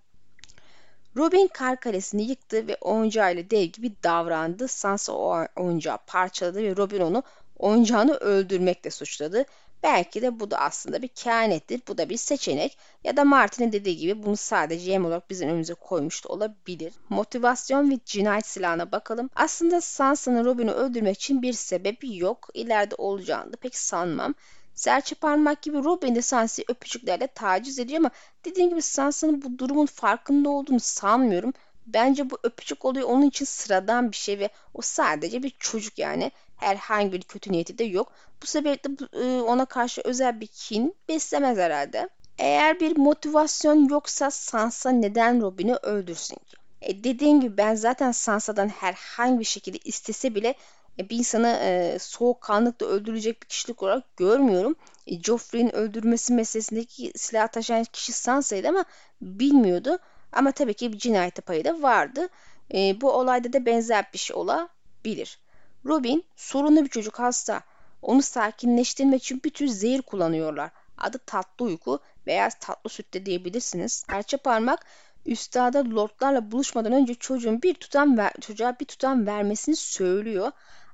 Robin 1.18 1.48
kar 1.48 1.80
kalesini 1.80 2.24
yıktı 2.24 2.68
ve 2.68 2.78
oyuncağıyla 2.82 3.50
dev 3.50 3.64
gibi 3.64 3.92
davrandı. 4.04 4.68
Sansa 4.68 5.14
o 5.14 5.46
oyuncağı 5.56 5.98
parçaladı 6.08 6.64
ve 6.64 6.76
Robin 6.76 7.00
onu 7.00 7.24
oyuncağını 7.58 8.14
öldürmekle 8.14 8.92
suçladı. 8.92 9.46
Belki 9.84 10.22
de 10.22 10.40
bu 10.40 10.52
da 10.52 10.58
aslında 10.58 11.02
bir 11.02 11.08
kehanettir. 11.08 11.82
Bu 11.88 11.98
da 11.98 12.10
bir 12.10 12.18
seçenek. 12.18 12.78
Ya 13.04 13.18
da 13.18 13.24
Martin'in 13.24 13.72
dediği 13.72 13.98
gibi 13.98 14.24
bunu 14.24 14.38
sadece 14.38 14.92
yem 14.92 15.06
olarak 15.06 15.30
bizim 15.30 15.50
önümüze 15.50 15.74
koymuş 15.74 16.26
da 16.26 16.30
olabilir. 16.30 16.94
Motivasyon 17.10 17.92
ve 17.92 18.00
cinayet 18.06 18.48
silahına 18.48 18.92
bakalım. 18.92 19.30
Aslında 19.36 19.82
Sansa'nın 19.82 20.46
Robin'i 20.46 20.72
öldürmek 20.72 21.16
için 21.16 21.42
bir 21.42 21.54
sebebi 21.54 22.18
yok. 22.18 22.50
İleride 22.54 22.96
olacağını 22.96 23.54
da 23.54 23.58
pek 23.58 23.78
sanmam. 23.78 24.36
Serçe 24.76 25.16
parmak 25.16 25.62
gibi 25.62 25.78
Robin 25.78 26.16
de 26.16 26.22
Sansa'yı 26.22 26.66
öpücüklerle 26.70 27.28
taciz 27.28 27.80
ediyor 27.80 28.00
ama 28.00 28.12
dediğim 28.46 28.70
gibi 28.70 28.82
Sansa'nın 28.82 29.42
bu 29.42 29.60
durumun 29.60 29.86
farkında 29.86 30.50
olduğunu 30.50 30.80
sanmıyorum. 30.80 31.54
Bence 31.88 32.30
bu 32.30 32.38
öpücük 32.44 32.86
oluyor 32.86 33.10
onun 33.10 33.26
için 33.26 33.46
sıradan 33.46 34.12
bir 34.12 34.16
şey 34.18 34.40
ve 34.40 34.50
o 34.74 34.82
sadece 34.82 35.44
bir 35.44 35.50
çocuk 35.60 36.00
yani. 36.00 36.32
Herhangi 36.58 37.12
bir 37.12 37.22
kötü 37.22 37.52
niyeti 37.52 37.78
de 37.78 37.84
yok. 37.84 38.12
Bu 38.42 38.46
sebeple 38.46 39.08
e, 39.14 39.42
ona 39.42 39.66
karşı 39.66 40.02
özel 40.06 40.42
bir 40.42 40.48
kin 40.48 40.96
beslemez 41.10 41.58
herhalde. 41.58 42.10
Eğer 42.38 42.80
bir 42.80 42.98
motivasyon 42.98 43.90
yoksa 43.90 44.32
Sansa 44.32 44.90
neden 44.90 45.42
Robin'i 45.42 45.76
öldürsün 45.76 46.36
ki? 46.36 46.58
E 46.82 47.04
dediğim 47.04 47.42
gibi 47.42 47.58
ben 47.58 47.76
zaten 47.76 48.12
Sansa'dan 48.12 48.68
herhangi 48.68 49.40
bir 49.40 49.46
şekilde 49.46 49.78
istese 49.78 50.36
bile 50.36 50.56
e, 51.00 51.10
bir 51.10 51.18
insanı 51.18 51.48
e, 51.48 51.98
soğukkanlıkla 52.00 52.86
öldürecek 52.88 53.42
bir 53.42 53.48
kişilik 53.48 53.84
olarak 53.84 54.18
görmüyorum. 54.18 54.76
E, 55.08 55.22
Joffrey'in 55.22 55.76
öldürmesi 55.76 56.34
meselesindeki 56.34 57.12
silah 57.16 57.48
taşıyan 57.48 57.84
kişi 57.84 58.14
Sansa'ydı 58.14 58.68
ama 58.70 58.86
bilmiyordu. 59.22 60.00
Ama 60.34 60.52
tabii 60.52 60.74
ki 60.74 60.94
bir 60.94 60.98
cinayet 60.98 61.46
payı 61.46 61.66
da 61.66 61.82
vardı. 61.82 62.30
E, 62.74 63.02
bu 63.02 63.12
olayda 63.12 63.54
da 63.54 63.66
benzer 63.66 64.06
bir 64.14 64.18
şey 64.18 64.36
olabilir. 64.36 65.40
Robin 65.86 66.24
sorunlu 66.36 66.84
bir 66.84 66.90
çocuk 66.90 67.20
hasta. 67.20 67.62
Onu 68.02 68.22
sakinleştirmek 68.22 69.24
için 69.24 69.42
bir 69.44 69.50
tür 69.50 69.68
zehir 69.68 70.02
kullanıyorlar. 70.02 70.72
Adı 70.98 71.18
tatlı 71.18 71.66
uyku 71.66 72.00
veya 72.28 72.50
tatlı 72.50 72.90
süt 72.90 73.14
de 73.14 73.26
diyebilirsiniz. 73.26 74.06
Serçe 74.10 74.38
parmak 74.38 74.86
üstada 75.26 75.80
lordlarla 75.96 76.52
buluşmadan 76.52 76.94
önce 76.94 77.16
çocuğun 77.16 77.62
bir 77.62 77.74
tutam 77.74 78.18
ver, 78.18 78.32
çocuğa 78.42 78.76
bir 78.80 78.86
tutam 78.86 79.28
vermesini 79.28 79.76
söylüyor. 79.76 80.52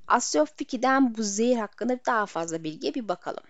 Asya 0.07 0.45
Fiki'den 0.45 1.17
bu 1.17 1.23
zehir 1.23 1.57
hakkında 1.57 1.99
daha 2.05 2.25
fazla 2.25 2.63
bilgiye 2.63 2.93
bir 2.93 3.07
bakalım. 3.07 3.43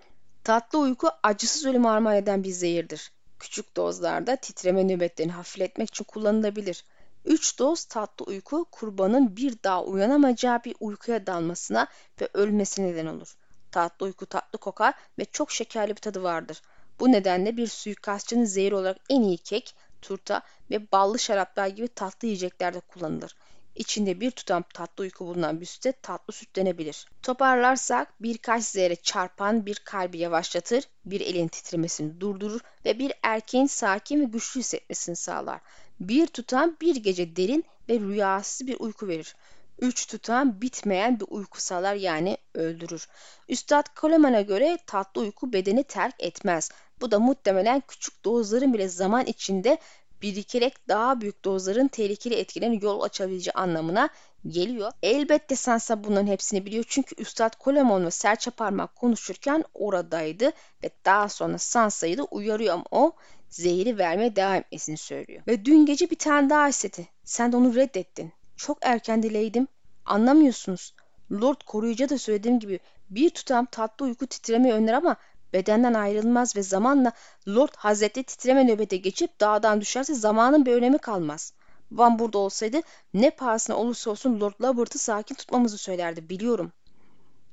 Tatlı 0.43 0.79
uyku 0.79 1.09
acısız 1.23 1.65
ölüm 1.65 1.85
armağan 1.85 2.15
eden 2.15 2.43
bir 2.43 2.51
zehirdir. 2.51 3.11
Küçük 3.39 3.77
dozlarda 3.77 4.35
titreme 4.35 4.87
nöbetlerini 4.87 5.31
hafifletmek 5.31 5.89
için 5.89 6.03
kullanılabilir. 6.03 6.83
3 7.25 7.59
doz 7.59 7.85
tatlı 7.85 8.25
uyku 8.25 8.65
kurbanın 8.71 9.37
bir 9.37 9.63
daha 9.63 9.83
uyanamayacağı 9.83 10.63
bir 10.63 10.75
uykuya 10.79 11.27
dalmasına 11.27 11.87
ve 12.21 12.29
ölmesine 12.33 12.87
neden 12.87 13.05
olur. 13.05 13.35
Tatlı 13.71 14.05
uyku 14.05 14.25
tatlı 14.25 14.59
kokar 14.59 14.93
ve 15.19 15.25
çok 15.25 15.51
şekerli 15.51 15.91
bir 15.91 16.01
tadı 16.01 16.23
vardır. 16.23 16.61
Bu 16.99 17.11
nedenle 17.11 17.57
bir 17.57 17.67
suikastçının 17.67 18.45
zehri 18.45 18.75
olarak 18.75 18.97
en 19.09 19.21
iyi 19.21 19.37
kek, 19.37 19.75
turta 20.01 20.41
ve 20.71 20.91
ballı 20.91 21.19
şaraplar 21.19 21.67
gibi 21.67 21.87
tatlı 21.87 22.27
yiyeceklerde 22.27 22.79
kullanılır. 22.79 23.35
İçinde 23.79 24.21
bir 24.21 24.31
tutam 24.31 24.63
tatlı 24.73 25.01
uyku 25.01 25.25
bulunan 25.25 25.61
bir 25.61 25.65
süte 25.65 25.91
tatlı 25.91 26.33
süt 26.33 26.55
denebilir. 26.55 27.05
Toparlarsak 27.23 28.13
birkaç 28.21 28.63
zehre 28.63 28.95
çarpan 28.95 29.65
bir 29.65 29.75
kalbi 29.75 30.17
yavaşlatır, 30.17 30.83
bir 31.05 31.21
elin 31.21 31.47
titremesini 31.47 32.21
durdurur 32.21 32.59
ve 32.85 32.99
bir 32.99 33.13
erkeğin 33.23 33.65
sakin 33.65 34.21
ve 34.21 34.25
güçlü 34.25 34.59
hissetmesini 34.59 35.15
sağlar. 35.15 35.61
Bir 35.99 36.27
tutam 36.27 36.75
bir 36.81 36.95
gece 36.95 37.35
derin 37.35 37.65
ve 37.89 37.99
rüyasız 37.99 38.67
bir 38.67 38.79
uyku 38.79 39.07
verir. 39.07 39.35
Üç 39.79 40.07
tutam 40.07 40.61
bitmeyen 40.61 41.19
bir 41.19 41.25
uyku 41.29 41.61
sağlar 41.61 41.95
yani 41.95 42.37
öldürür. 42.53 43.07
Üstad 43.49 43.85
Coleman'a 43.95 44.41
göre 44.41 44.77
tatlı 44.87 45.21
uyku 45.21 45.53
bedeni 45.53 45.83
terk 45.83 46.15
etmez. 46.19 46.69
Bu 47.01 47.11
da 47.11 47.19
muhtemelen 47.19 47.83
küçük 47.87 48.25
dozların 48.25 48.73
bile 48.73 48.87
zaman 48.89 49.25
içinde 49.25 49.77
birikerek 50.21 50.87
daha 50.87 51.21
büyük 51.21 51.45
dozların 51.45 51.87
tehlikeli 51.87 52.35
etkilerine 52.35 52.79
yol 52.81 53.01
açabileceği 53.01 53.53
anlamına 53.53 54.09
geliyor. 54.47 54.91
Elbette 55.03 55.55
Sansa 55.55 56.03
bunların 56.03 56.27
hepsini 56.27 56.65
biliyor 56.65 56.85
çünkü 56.87 57.15
Üstad 57.21 57.53
Colemon 57.63 58.05
ve 58.05 58.11
Serçe 58.11 58.51
Parmak 58.51 58.95
konuşurken 58.95 59.63
oradaydı 59.73 60.51
ve 60.83 60.89
daha 61.05 61.29
sonra 61.29 61.57
Sansa'yı 61.57 62.17
da 62.17 62.23
uyarıyor 62.23 62.73
ama 62.73 62.85
o 62.91 63.15
zehri 63.49 63.97
vermeye 63.97 64.35
devam 64.35 64.55
etmesini 64.55 64.97
söylüyor. 64.97 65.41
Ve 65.47 65.65
dün 65.65 65.85
gece 65.85 66.09
bir 66.09 66.17
tane 66.17 66.49
daha 66.49 66.69
istedi. 66.69 67.07
Sen 67.23 67.51
de 67.51 67.57
onu 67.57 67.75
reddettin. 67.75 68.33
Çok 68.57 68.77
erken 68.81 69.23
dileydim. 69.23 69.67
Anlamıyorsunuz. 70.05 70.93
Lord 71.31 71.61
koruyucu 71.65 72.09
da 72.09 72.17
söylediğim 72.17 72.59
gibi 72.59 72.79
bir 73.09 73.29
tutam 73.29 73.65
tatlı 73.65 74.05
uyku 74.05 74.27
titreme 74.27 74.73
önler 74.73 74.93
ama 74.93 75.15
bedenden 75.53 75.93
ayrılmaz 75.93 76.55
ve 76.55 76.63
zamanla 76.63 77.11
Lord 77.47 77.73
Hazretleri 77.77 78.25
titreme 78.25 78.67
nöbete 78.67 78.97
geçip 78.97 79.39
dağdan 79.39 79.81
düşerse 79.81 80.13
zamanın 80.13 80.65
bir 80.65 80.73
önemi 80.73 80.97
kalmaz. 80.97 81.53
Babam 81.91 82.19
burada 82.19 82.37
olsaydı 82.37 82.81
ne 83.13 83.29
pahasına 83.29 83.75
olursa 83.75 84.11
olsun 84.11 84.39
Lord 84.39 84.53
Lobert'ı 84.61 84.99
sakin 84.99 85.35
tutmamızı 85.35 85.77
söylerdi 85.77 86.29
biliyorum. 86.29 86.71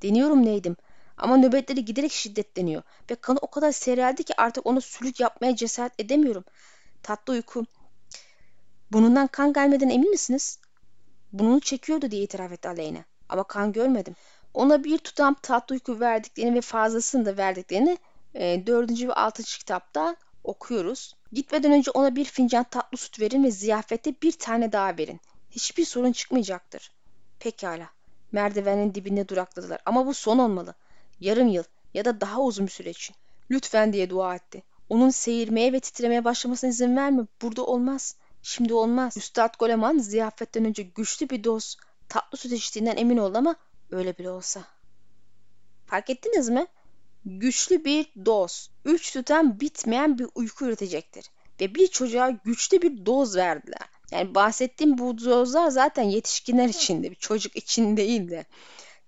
Deniyorum 0.02 0.46
neydim 0.46 0.76
ama 1.16 1.36
nöbetleri 1.36 1.84
giderek 1.84 2.12
şiddetleniyor 2.12 2.82
ve 3.10 3.14
kanı 3.14 3.38
o 3.42 3.50
kadar 3.50 3.72
seyreldi 3.72 4.24
ki 4.24 4.40
artık 4.40 4.66
ona 4.66 4.80
sülük 4.80 5.20
yapmaya 5.20 5.56
cesaret 5.56 5.92
edemiyorum. 5.98 6.44
Tatlı 7.02 7.32
uyku. 7.32 7.66
Bunundan 8.92 9.26
kan 9.26 9.52
gelmeden 9.52 9.88
emin 9.88 10.10
misiniz? 10.10 10.58
Bununu 11.32 11.60
çekiyordu 11.60 12.10
diye 12.10 12.22
itiraf 12.22 12.52
etti 12.52 12.68
Aleyna. 12.68 12.98
Ama 13.28 13.44
kan 13.44 13.72
görmedim. 13.72 14.14
Ona 14.56 14.84
bir 14.84 14.98
tutam 14.98 15.34
tatlı 15.42 15.74
uyku 15.74 16.00
verdiklerini 16.00 16.54
ve 16.54 16.60
fazlasını 16.60 17.26
da 17.26 17.36
verdiklerini 17.36 17.98
e, 18.34 18.66
4. 18.66 18.90
ve 19.02 19.12
6. 19.12 19.42
kitapta 19.42 20.16
okuyoruz. 20.44 21.16
Gitmeden 21.32 21.72
önce 21.72 21.90
ona 21.90 22.16
bir 22.16 22.24
fincan 22.24 22.64
tatlı 22.64 22.98
süt 22.98 23.20
verin 23.20 23.44
ve 23.44 23.50
ziyafette 23.50 24.14
bir 24.22 24.32
tane 24.32 24.72
daha 24.72 24.98
verin. 24.98 25.20
Hiçbir 25.50 25.84
sorun 25.84 26.12
çıkmayacaktır. 26.12 26.92
Pekala. 27.40 27.88
Merdivenin 28.32 28.94
dibinde 28.94 29.28
durakladılar 29.28 29.80
ama 29.86 30.06
bu 30.06 30.14
son 30.14 30.38
olmalı. 30.38 30.74
Yarım 31.20 31.48
yıl 31.48 31.64
ya 31.94 32.04
da 32.04 32.20
daha 32.20 32.40
uzun 32.40 32.66
bir 32.66 32.72
süre 32.72 32.90
için. 32.90 33.16
Lütfen 33.50 33.92
diye 33.92 34.10
dua 34.10 34.34
etti. 34.34 34.62
Onun 34.88 35.10
seyirmeye 35.10 35.72
ve 35.72 35.80
titremeye 35.80 36.24
başlamasına 36.24 36.70
izin 36.70 36.96
verme. 36.96 37.22
Burada 37.42 37.64
olmaz. 37.66 38.16
Şimdi 38.42 38.74
olmaz. 38.74 39.16
Üstad 39.16 39.54
Goleman 39.58 39.98
ziyafetten 39.98 40.64
önce 40.64 40.82
güçlü 40.82 41.30
bir 41.30 41.44
doz 41.44 41.76
tatlı 42.08 42.38
süt 42.38 42.52
içtiğinden 42.52 42.96
emin 42.96 43.16
oldu 43.16 43.38
ama 43.38 43.56
öyle 43.90 44.18
bile 44.18 44.30
olsa. 44.30 44.64
Fark 45.86 46.10
ettiniz 46.10 46.48
mi? 46.48 46.66
Güçlü 47.24 47.84
bir 47.84 48.06
doz. 48.26 48.70
Üç 48.84 49.12
tutan 49.12 49.60
bitmeyen 49.60 50.18
bir 50.18 50.26
uyku 50.34 50.64
üretecektir. 50.64 51.30
Ve 51.60 51.74
bir 51.74 51.86
çocuğa 51.86 52.30
güçlü 52.30 52.82
bir 52.82 53.06
doz 53.06 53.36
verdiler. 53.36 53.88
Yani 54.10 54.34
bahsettiğim 54.34 54.98
bu 54.98 55.18
dozlar 55.18 55.70
zaten 55.70 56.02
yetişkinler 56.02 56.68
içinde, 56.68 57.10
bir 57.10 57.16
çocuk 57.16 57.56
için 57.56 57.96
değil 57.96 58.30
de. 58.30 58.44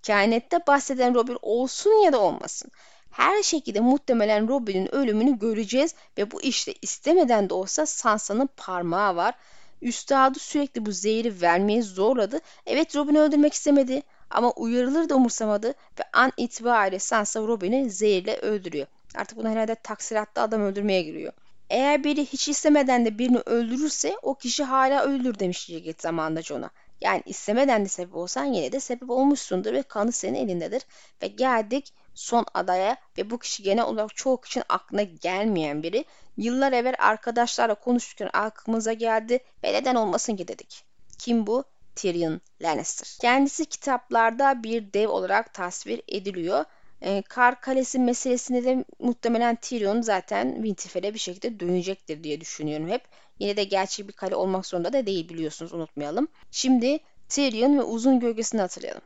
Kainette 0.06 0.58
bahseden 0.66 1.14
Robin 1.14 1.38
olsun 1.42 2.04
ya 2.04 2.12
da 2.12 2.20
olmasın. 2.20 2.70
Her 3.11 3.42
şekilde 3.42 3.80
muhtemelen 3.80 4.49
Robin'in 4.49 4.94
ölümünü 4.94 5.38
göreceğiz 5.38 5.94
ve 6.18 6.30
bu 6.30 6.42
işte 6.42 6.75
istemeden 6.82 7.50
de 7.50 7.54
olsa 7.54 7.87
Sansa'nın 7.87 8.49
parmağı 8.56 9.16
var. 9.16 9.35
Üstadı 9.82 10.38
sürekli 10.38 10.87
bu 10.87 10.92
zehri 10.92 11.42
vermeyi 11.42 11.82
zorladı. 11.82 12.40
Evet 12.66 12.97
Robin'i 12.97 13.20
öldürmek 13.20 13.54
istemedi 13.54 14.02
ama 14.30 14.50
uyarılır 14.50 15.08
da 15.08 15.14
umursamadı 15.16 15.68
ve 15.68 16.02
an 16.12 16.32
itibariyle 16.37 16.99
Sansa 16.99 17.40
Robin'i 17.40 17.90
zehirle 17.90 18.37
öldürüyor. 18.37 18.87
Artık 19.14 19.38
buna 19.38 19.50
herhalde 19.50 19.75
taksiratta 19.75 20.42
adam 20.42 20.62
öldürmeye 20.62 21.02
giriyor. 21.02 21.32
Eğer 21.70 22.04
biri 22.04 22.26
hiç 22.26 22.49
istemeden 22.49 23.06
de 23.06 23.18
birini 23.18 23.38
öldürürse 23.38 24.16
o 24.23 24.35
kişi 24.35 24.64
hala 24.64 25.04
ölür 25.04 25.38
demiş 25.38 25.66
Jigget 25.66 26.02
zamanında 26.02 26.42
Jon'a. 26.42 26.70
Yani 27.00 27.23
istemeden 27.26 27.85
de 27.85 27.88
sebep 27.88 28.16
olsan 28.16 28.44
yine 28.44 28.73
de 28.73 28.80
sebep 28.80 29.11
olmuşsundur 29.11 29.73
ve 29.73 29.82
kanı 29.82 30.12
senin 30.12 30.35
elindedir. 30.35 30.82
Ve 31.23 31.26
geldik 31.26 31.94
son 32.14 32.47
adaya 32.54 32.97
ve 33.18 33.30
bu 33.30 33.38
kişi 33.38 33.62
genel 33.62 33.85
olarak 33.85 34.16
çoğu 34.16 34.40
kişinin 34.40 34.64
aklına 34.68 35.02
gelmeyen 35.02 35.82
biri. 35.82 36.04
Yıllar 36.37 36.73
evvel 36.73 36.94
arkadaşlarla 36.99 37.75
konuşurken 37.75 38.30
aklımıza 38.32 38.92
geldi 38.92 39.38
ve 39.64 39.73
neden 39.73 39.94
olmasın 39.94 40.37
ki 40.37 40.49
dedik. 40.49 40.85
Kim 41.18 41.47
bu? 41.47 41.64
Tyrion 41.99 42.40
Lannister. 42.62 43.17
Kendisi 43.21 43.67
kitaplarda 43.67 44.62
bir 44.62 44.93
dev 44.93 45.09
olarak 45.09 45.55
tasvir 45.55 46.02
ediliyor. 46.09 46.64
E, 47.00 47.23
Kar 47.23 47.61
Kalesi 47.61 47.99
meselesinde 47.99 48.64
de 48.64 48.85
muhtemelen 48.99 49.57
Tyrion 49.57 50.00
zaten 50.00 50.55
Winterfell'e 50.55 51.14
bir 51.14 51.19
şekilde 51.19 51.61
dönecektir 51.61 52.25
diye 52.25 52.40
düşünüyorum 52.40 52.88
hep. 52.88 53.02
Yine 53.38 53.57
de 53.57 53.64
gerçek 53.64 54.09
bir 54.09 54.12
kale 54.12 54.37
olmak 54.37 54.67
zorunda 54.67 54.93
da 54.93 55.07
değil 55.07 55.28
biliyorsunuz 55.28 55.73
unutmayalım. 55.73 56.28
Şimdi 56.50 56.99
Tyrion 57.28 57.78
ve 57.78 57.83
uzun 57.83 58.21
gölgesini 58.21 58.61
hatırlayalım. 58.61 59.02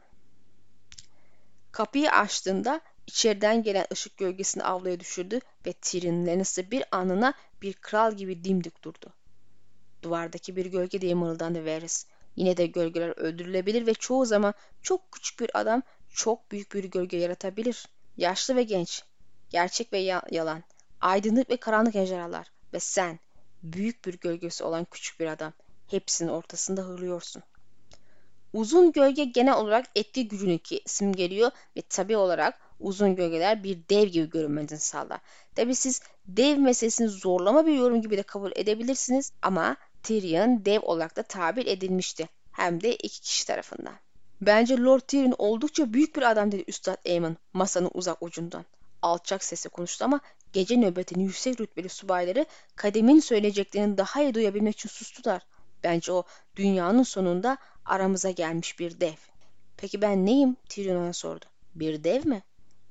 Kapıyı 1.73 2.11
açtığında 2.11 2.81
içeriden 3.07 3.63
gelen 3.63 3.87
ışık 3.93 4.17
gölgesini 4.17 4.65
avluya 4.65 5.01
düşürdü 5.01 5.41
ve 5.67 5.73
Tyrion 5.73 6.27
Lannister 6.27 6.71
bir 6.71 6.85
anına 6.91 7.35
bir 7.63 7.73
kral 7.73 8.13
gibi 8.13 8.45
dimdik 8.45 8.85
durdu. 8.85 9.13
Duvardaki 10.03 10.57
bir 10.57 10.67
gölge 10.67 11.01
diye 11.01 11.15
mırıldandı 11.15 11.67
Varys. 11.67 12.07
Yine 12.37 12.57
de 12.57 12.67
gölgeler 12.67 13.19
öldürülebilir 13.19 13.87
ve 13.87 13.95
çoğu 13.95 14.27
zaman 14.27 14.55
çok 14.83 15.12
küçük 15.12 15.41
bir 15.41 15.51
adam 15.61 15.83
çok 16.09 16.51
büyük 16.51 16.73
bir 16.75 16.85
gölge 16.85 17.17
yaratabilir. 17.17 17.87
Yaşlı 18.17 18.57
ve 18.57 18.62
genç, 18.62 19.05
gerçek 19.51 19.93
ve 19.93 19.99
ya- 19.99 20.23
yalan, 20.31 20.62
aydınlık 21.01 21.51
ve 21.51 21.57
karanlık 21.57 21.97
ejderhalar 21.97 22.53
ve 22.73 22.81
sen, 22.81 23.19
büyük 23.62 24.05
bir 24.05 24.19
gölgesi 24.21 24.65
olan 24.65 24.85
küçük 24.85 25.21
bir 25.21 25.27
adam, 25.27 25.53
hepsinin 25.87 26.29
ortasında 26.31 26.83
hırlıyorsun. 26.83 27.43
Uzun 28.53 28.93
gölge 28.93 29.25
genel 29.25 29.55
olarak 29.55 29.87
etki 29.95 30.29
gücünü 30.29 30.59
simgeliyor 30.87 31.51
ve 31.77 31.83
tabi 31.89 32.17
olarak 32.17 32.61
uzun 32.79 33.17
gölgeler 33.17 33.65
bir 33.65 33.89
dev 33.89 34.07
gibi 34.09 34.31
görünmenizi 34.31 34.79
sağlar. 34.79 35.21
Tabi 35.55 35.75
siz 35.75 36.01
dev 36.27 36.59
meselesini 36.59 37.09
zorlama 37.09 37.67
bir 37.67 37.75
yorum 37.75 38.03
gibi 38.03 38.17
de 38.17 38.23
kabul 38.23 38.53
edebilirsiniz 38.55 39.33
ama 39.43 39.77
Tyrion 40.03 40.65
dev 40.65 40.81
olarak 40.83 41.17
da 41.17 41.23
tabir 41.23 41.67
edilmişti. 41.67 42.29
Hem 42.53 42.81
de 42.81 42.97
iki 42.97 43.21
kişi 43.21 43.47
tarafından. 43.47 43.95
Bence 44.41 44.77
Lord 44.77 45.01
Tyrion 45.01 45.35
oldukça 45.39 45.93
büyük 45.93 46.17
bir 46.17 46.31
adam 46.31 46.53
dedi 46.53 46.65
Üstad 46.67 46.97
Aemon 47.07 47.37
masanın 47.53 47.91
uzak 47.95 48.23
ucundan. 48.23 48.65
Alçak 49.03 49.45
sesle 49.45 49.71
konuştu 49.71 50.05
ama 50.05 50.21
gece 50.53 50.77
nöbetinin 50.81 51.25
yüksek 51.25 51.61
rütbeli 51.61 51.89
subayları 51.89 52.47
kademin 52.77 53.21
söyleyeceklerini 53.21 53.99
daha 53.99 54.23
iyi 54.23 54.35
duyabilmek 54.35 54.75
için 54.75 54.89
sustular. 54.89 55.43
Bence 55.85 56.13
o 56.13 56.23
dünyanın 56.57 57.03
sonunda 57.03 57.57
aramıza 57.85 58.31
gelmiş 58.31 58.79
bir 58.79 59.01
dev. 59.01 59.17
Peki 59.77 60.03
ben 60.03 60.27
neyim? 60.27 60.57
Tyrion 60.69 60.97
ona 60.97 61.13
sordu. 61.13 61.45
Bir 61.75 62.05
dev 62.05 62.27
mi? 62.27 62.43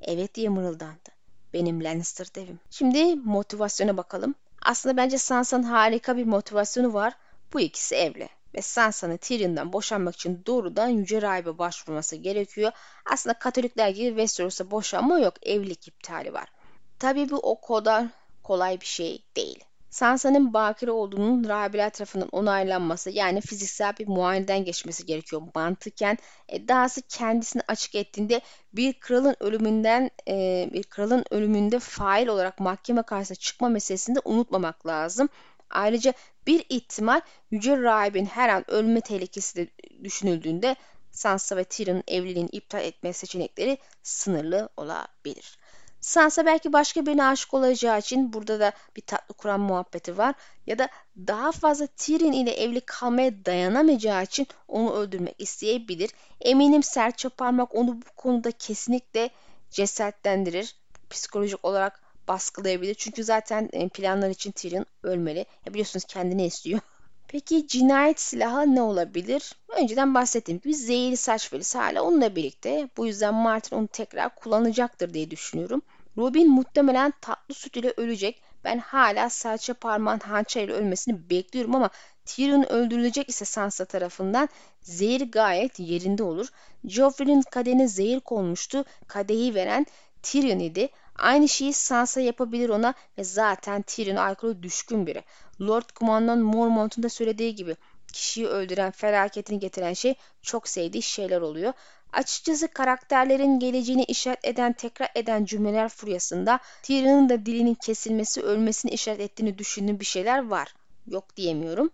Evet 0.01 0.35
diye 0.35 0.49
mırıldandı. 0.49 1.09
Benim 1.53 1.83
Lannister 1.83 2.27
devim. 2.35 2.59
Şimdi 2.69 3.15
motivasyona 3.15 3.97
bakalım. 3.97 4.35
Aslında 4.61 4.97
bence 4.97 5.17
Sansa'nın 5.17 5.63
harika 5.63 6.17
bir 6.17 6.25
motivasyonu 6.25 6.93
var. 6.93 7.13
Bu 7.53 7.59
ikisi 7.59 7.95
evli. 7.95 8.29
Ve 8.55 8.61
Sansa'nın 8.61 9.17
Tyrion'dan 9.17 9.73
boşanmak 9.73 10.15
için 10.15 10.43
doğrudan 10.45 10.87
Yüce 10.87 11.21
Rahibe 11.21 11.57
başvurması 11.57 12.15
gerekiyor. 12.15 12.71
Aslında 13.11 13.39
Katolikler 13.39 13.89
gibi 13.89 14.09
Westeros'a 14.09 14.71
boşanma 14.71 15.19
yok. 15.19 15.33
Evlilik 15.41 15.87
iptali 15.87 16.33
var. 16.33 16.51
Tabii 16.99 17.29
bu 17.29 17.37
o 17.37 17.61
kadar 17.61 18.05
kolay 18.43 18.81
bir 18.81 18.85
şey 18.85 19.25
değil. 19.35 19.63
Sansa'nın 19.91 20.53
bakire 20.53 20.91
olduğunun 20.91 21.49
rahibeler 21.49 21.89
tarafından 21.89 22.29
onaylanması 22.31 23.09
yani 23.09 23.41
fiziksel 23.41 23.93
bir 23.99 24.07
muayeneden 24.07 24.65
geçmesi 24.65 25.05
gerekiyor 25.05 25.41
mantıken. 25.55 26.17
E, 26.49 26.67
dahası 26.67 27.01
kendisini 27.01 27.61
açık 27.67 27.95
ettiğinde 27.95 28.41
bir 28.73 28.93
kralın 28.93 29.35
ölümünden 29.39 30.09
e, 30.27 30.69
bir 30.73 30.83
kralın 30.83 31.25
ölümünde 31.31 31.79
fail 31.79 32.27
olarak 32.27 32.59
mahkeme 32.59 33.01
karşısına 33.01 33.35
çıkma 33.35 33.69
meselesini 33.69 34.15
de 34.15 34.19
unutmamak 34.25 34.87
lazım. 34.87 35.29
Ayrıca 35.69 36.13
bir 36.47 36.65
ihtimal 36.69 37.21
Yüce 37.51 37.77
Rahibin 37.81 38.25
her 38.25 38.49
an 38.49 38.71
ölme 38.71 39.01
tehlikesi 39.01 39.55
de 39.55 39.67
düşünüldüğünde 40.03 40.75
Sansa 41.11 41.57
ve 41.57 41.63
Tyrion'un 41.63 42.03
evliliğini 42.07 42.49
iptal 42.51 42.83
etme 42.83 43.13
seçenekleri 43.13 43.77
sınırlı 44.03 44.69
olabilir. 44.77 45.57
Sansa 46.01 46.45
belki 46.45 46.73
başka 46.73 47.05
birine 47.05 47.23
aşık 47.23 47.53
olacağı 47.53 47.99
için 47.99 48.33
burada 48.33 48.59
da 48.59 48.71
bir 48.95 49.01
tatlı 49.01 49.33
kuran 49.35 49.59
muhabbeti 49.59 50.17
var. 50.17 50.35
Ya 50.67 50.79
da 50.79 50.89
daha 51.17 51.51
fazla 51.51 51.87
Tyrion 51.87 52.31
ile 52.31 52.51
evli 52.51 52.81
kalmaya 52.81 53.45
dayanamayacağı 53.45 54.23
için 54.23 54.47
onu 54.67 54.93
öldürmek 54.93 55.35
isteyebilir. 55.37 56.09
Eminim 56.41 56.83
serçe 56.83 57.29
parmak 57.29 57.75
onu 57.75 57.87
bu 58.01 58.15
konuda 58.15 58.51
kesinlikle 58.51 59.29
cesaretlendirir. 59.69 60.75
Psikolojik 61.09 61.65
olarak 61.65 62.01
baskılayabilir. 62.27 62.95
Çünkü 62.95 63.23
zaten 63.23 63.69
e, 63.73 63.89
planlar 63.89 64.29
için 64.29 64.51
Tyrion 64.51 64.85
ölmeli. 65.03 65.39
Ya 65.65 65.73
biliyorsunuz 65.73 66.05
kendini 66.05 66.45
istiyor. 66.45 66.79
Peki 67.31 67.67
cinayet 67.67 68.19
silahı 68.19 68.75
ne 68.75 68.81
olabilir? 68.81 69.53
Önceden 69.69 70.15
bahsettiğim 70.15 70.61
gibi 70.61 70.75
zehirli 70.75 71.17
saç 71.17 71.53
velisi 71.53 71.77
hala 71.77 72.03
onunla 72.03 72.35
birlikte. 72.35 72.89
Bu 72.97 73.07
yüzden 73.07 73.33
Martin 73.33 73.75
onu 73.75 73.87
tekrar 73.87 74.35
kullanacaktır 74.35 75.13
diye 75.13 75.31
düşünüyorum. 75.31 75.81
Robin 76.17 76.49
muhtemelen 76.51 77.13
tatlı 77.21 77.53
süt 77.53 77.77
ile 77.77 77.93
ölecek. 77.97 78.41
Ben 78.63 78.77
hala 78.79 79.29
serçe 79.29 79.73
parmağın 79.73 80.19
hançerle 80.19 80.73
ölmesini 80.73 81.29
bekliyorum 81.29 81.75
ama 81.75 81.89
Tyrion 82.25 82.71
öldürülecek 82.71 83.29
ise 83.29 83.45
Sansa 83.45 83.85
tarafından 83.85 84.49
zehir 84.81 85.31
gayet 85.31 85.79
yerinde 85.79 86.23
olur. 86.23 86.47
Joffrey'nin 86.85 87.41
kadehine 87.41 87.87
zehir 87.87 88.19
konmuştu. 88.19 88.85
Kadehi 89.07 89.55
veren 89.55 89.85
Tyrion 90.23 90.59
idi. 90.59 90.89
Aynı 91.21 91.49
şeyi 91.49 91.73
Sansa 91.73 92.21
yapabilir 92.21 92.69
ona 92.69 92.93
ve 93.17 93.23
zaten 93.23 93.81
Tyrion 93.81 94.15
alkolü 94.15 94.63
düşkün 94.63 95.07
biri. 95.07 95.23
Lord 95.61 95.89
Kumandan 95.95 96.39
Mormont'un 96.39 97.03
da 97.03 97.09
söylediği 97.09 97.55
gibi 97.55 97.75
kişiyi 98.13 98.47
öldüren, 98.47 98.91
felaketini 98.91 99.59
getiren 99.59 99.93
şey 99.93 100.15
çok 100.41 100.67
sevdiği 100.67 101.01
şeyler 101.01 101.41
oluyor. 101.41 101.73
Açıkçası 102.13 102.67
karakterlerin 102.67 103.59
geleceğini 103.59 104.03
işaret 104.03 104.45
eden, 104.45 104.73
tekrar 104.73 105.09
eden 105.15 105.45
cümleler 105.45 105.89
furyasında 105.89 106.59
Tyrion'un 106.83 107.29
da 107.29 107.45
dilinin 107.45 107.75
kesilmesi, 107.75 108.41
ölmesini 108.41 108.91
işaret 108.91 109.19
ettiğini 109.19 109.57
düşündüğüm 109.57 109.99
bir 109.99 110.05
şeyler 110.05 110.47
var. 110.47 110.73
Yok 111.07 111.35
diyemiyorum. 111.35 111.91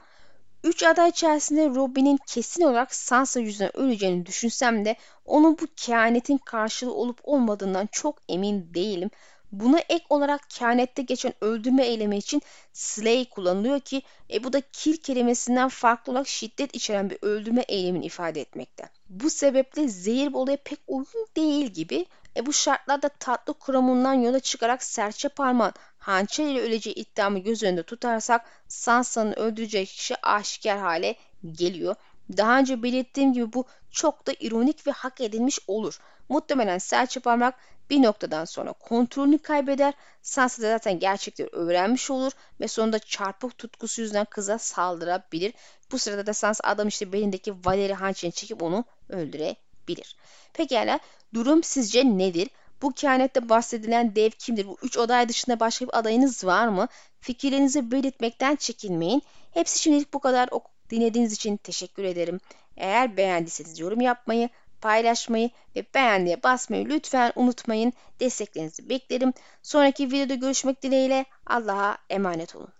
Üç 0.67 0.84
aday 0.84 1.10
içerisinde 1.10 1.65
Robin'in 1.69 2.19
kesin 2.27 2.63
olarak 2.63 2.95
Sansa 2.95 3.39
yüzünden 3.39 3.77
öleceğini 3.77 4.25
düşünsem 4.25 4.86
de 4.86 4.95
onun 5.25 5.58
bu 5.60 5.67
kehanetin 5.75 6.38
karşılığı 6.38 6.93
olup 6.93 7.19
olmadığından 7.23 7.89
çok 7.91 8.17
emin 8.30 8.73
değilim. 8.73 9.10
Buna 9.51 9.80
ek 9.80 10.06
olarak 10.10 10.49
kehanette 10.49 11.01
geçen 11.01 11.34
öldürme 11.41 11.86
eylemi 11.86 12.17
için 12.17 12.41
slay 12.73 13.25
kullanılıyor 13.30 13.80
ki 13.80 14.01
e, 14.34 14.43
bu 14.43 14.53
da 14.53 14.62
kill 14.71 14.97
kelimesinden 14.97 15.69
farklı 15.69 16.12
olarak 16.12 16.27
şiddet 16.27 16.75
içeren 16.75 17.10
bir 17.10 17.17
öldürme 17.21 17.62
eylemini 17.67 18.06
ifade 18.06 18.41
etmekte. 18.41 18.89
Bu 19.10 19.30
sebeple 19.30 19.88
zehir 19.88 20.34
olaya 20.34 20.58
pek 20.58 20.80
uygun 20.88 21.27
değil 21.36 21.65
gibi 21.65 22.06
e, 22.38 22.45
bu 22.45 22.53
şartlarda 22.53 23.10
tatlı 23.10 23.53
kuramından 23.53 24.13
yola 24.13 24.39
çıkarak 24.39 24.84
serçe 24.84 25.30
parmağın 25.30 25.73
hançer 26.07 26.45
ile 26.45 26.61
öleceği 26.61 26.95
iddiamı 26.95 27.39
göz 27.39 27.63
önünde 27.63 27.83
tutarsak 27.83 28.45
Sansa'nın 28.67 29.39
öldürecek 29.39 29.87
kişi 29.87 30.15
aşikar 30.25 30.79
hale 30.79 31.15
geliyor. 31.51 31.95
Daha 32.37 32.59
önce 32.59 32.83
belirttiğim 32.83 33.33
gibi 33.33 33.53
bu 33.53 33.65
çok 33.91 34.27
da 34.27 34.33
ironik 34.39 34.87
ve 34.87 34.91
hak 34.91 35.21
edilmiş 35.21 35.59
olur. 35.67 35.99
Muhtemelen 36.29 36.77
serçe 36.77 37.19
parmak 37.19 37.55
bir 37.89 38.03
noktadan 38.03 38.45
sonra 38.45 38.73
kontrolünü 38.73 39.39
kaybeder. 39.39 39.93
Sansa 40.21 40.61
da 40.61 40.67
zaten 40.67 40.99
gerçekleri 40.99 41.49
öğrenmiş 41.51 42.11
olur 42.11 42.31
ve 42.59 42.67
sonunda 42.67 42.99
çarpık 42.99 43.57
tutkusu 43.57 44.01
yüzünden 44.01 44.25
kıza 44.25 44.57
saldırabilir. 44.57 45.53
Bu 45.91 45.99
sırada 45.99 46.25
da 46.25 46.33
Sansa 46.33 46.61
adam 46.63 46.87
işte 46.87 47.13
belindeki 47.13 47.53
Valeri 47.65 47.93
hançerini 47.93 48.33
çekip 48.33 48.63
onu 48.63 48.85
öldürebilir. 49.09 50.15
Pekala 50.53 50.99
durum 51.33 51.63
sizce 51.63 52.03
nedir? 52.05 52.49
Bu 52.81 52.91
kehanette 52.91 53.49
bahsedilen 53.49 54.15
dev 54.15 54.29
kimdir? 54.29 54.67
Bu 54.67 54.77
üç 54.83 54.97
aday 54.97 55.29
dışında 55.29 55.59
başka 55.59 55.85
bir 55.85 55.99
adayınız 55.99 56.45
var 56.45 56.67
mı? 56.67 56.87
Fikirlerinizi 57.19 57.91
belirtmekten 57.91 58.55
çekinmeyin. 58.55 59.21
Hepsi 59.51 59.79
şimdilik 59.79 60.13
bu 60.13 60.19
kadar. 60.19 60.49
Dinlediğiniz 60.89 61.33
için 61.33 61.57
teşekkür 61.57 62.03
ederim. 62.03 62.39
Eğer 62.77 63.17
beğendiyseniz 63.17 63.79
yorum 63.79 64.01
yapmayı, 64.01 64.49
paylaşmayı 64.81 65.49
ve 65.75 65.85
beğendiye 65.95 66.43
basmayı 66.43 66.85
lütfen 66.85 67.31
unutmayın. 67.35 67.93
Desteklerinizi 68.19 68.89
beklerim. 68.89 69.33
Sonraki 69.63 70.11
videoda 70.11 70.35
görüşmek 70.35 70.83
dileğiyle 70.83 71.25
Allah'a 71.45 71.97
emanet 72.09 72.55
olun. 72.55 72.77